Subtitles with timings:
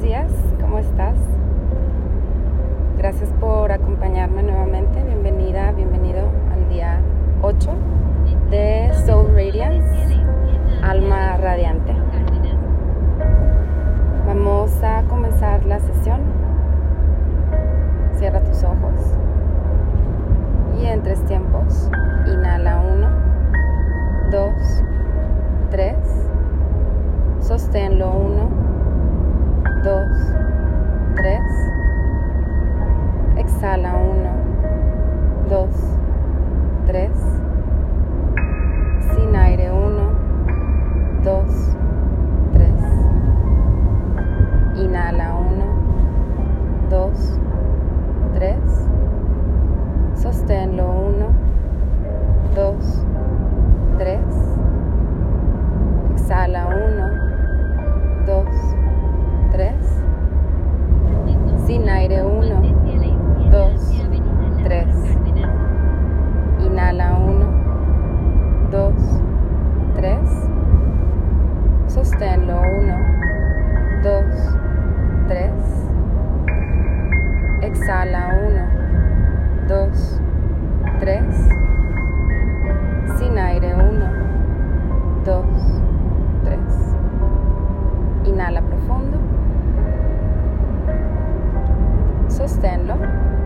[0.00, 1.14] buenos días, ¿cómo estás?
[2.96, 5.02] Gracias por acompañarme nuevamente.
[5.02, 6.22] Bienvenida, bienvenido
[6.52, 7.00] al día
[7.42, 7.70] 8
[8.50, 10.16] de Soul Radiance,
[10.82, 11.94] Alma Radiante.
[14.26, 16.20] Vamos a comenzar la sesión.
[18.14, 18.94] Cierra tus ojos
[20.80, 21.90] y en tres tiempos.
[22.26, 23.08] Inhala 1,
[24.30, 24.52] 2,
[25.70, 25.96] 3.
[27.40, 28.69] Sosténlo 1
[29.82, 30.08] 2,
[31.16, 31.40] 3.
[33.36, 34.28] Exhala 1,
[35.48, 35.68] 2,
[36.86, 37.10] 3.
[39.14, 40.12] Sin aire 1,
[41.24, 41.44] 2,
[42.52, 42.74] 3.
[44.76, 45.64] Inhala 1,
[46.90, 47.38] 2,
[48.34, 48.58] 3.
[50.14, 51.28] Sosténlo 1,
[52.54, 53.04] 2,
[53.98, 54.49] 3.
[92.70, 92.94] Sosténlo.
[92.94, 93.39] Exhala.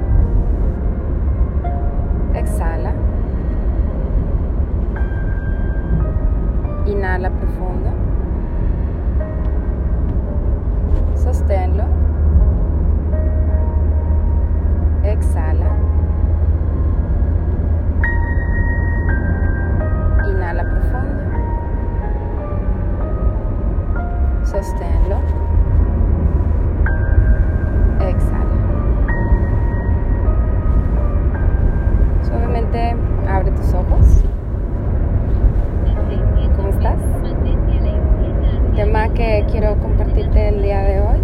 [39.14, 41.18] Que quiero compartirte el día de hoy,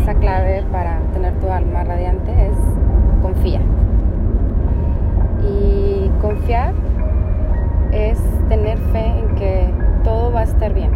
[0.00, 2.56] esa clave para tener tu alma radiante es
[3.22, 3.60] confía.
[5.42, 6.74] Y confiar
[7.92, 8.18] es
[8.48, 9.70] tener fe en que
[10.04, 10.90] todo va a estar bien.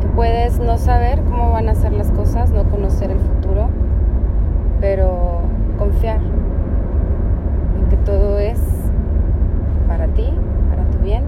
[0.00, 3.68] Tú puedes no saber cómo van a ser las cosas, no conocer el futuro,
[4.80, 5.42] pero
[5.78, 6.18] confiar
[7.78, 8.60] en que todo es
[9.86, 10.34] para ti,
[10.68, 11.22] para tu bien,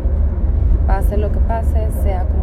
[0.89, 2.36] pase lo que pase, sea como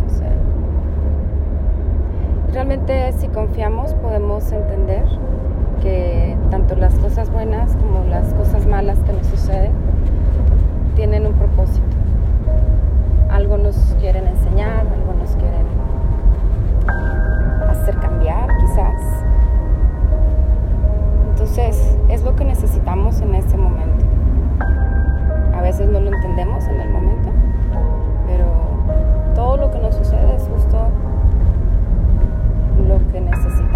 [2.66, 5.03] realmente si confiamos podemos entender
[5.81, 9.74] que tanto las cosas buenas como las cosas malas que nos suceden
[10.96, 11.84] tienen un propósito.
[13.29, 15.66] Algo nos quieren enseñar, algo nos quieren
[17.68, 19.25] hacer cambiar quizás.
[21.31, 24.06] Entonces es lo que necesitamos en este momento.
[25.53, 27.30] A veces no lo entendemos en el momento,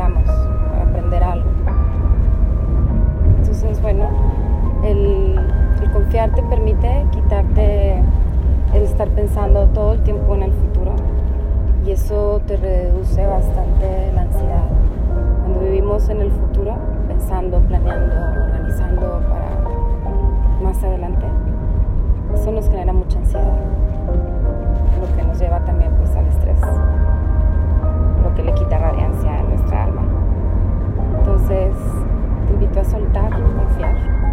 [0.09, 0.23] necesitamos
[0.69, 1.50] para aprender algo.
[3.38, 4.09] Entonces, bueno,
[4.84, 5.40] el,
[5.81, 8.03] el confiar te permite quitarte
[8.73, 10.91] el estar pensando todo el tiempo en el futuro
[11.85, 14.66] y eso te reduce bastante la ansiedad.
[15.41, 16.75] Cuando vivimos en el futuro,
[17.07, 21.25] pensando, planeando, organizando para más adelante,
[22.34, 23.57] eso nos genera mucha ansiedad,
[32.97, 34.26] soltar, confiar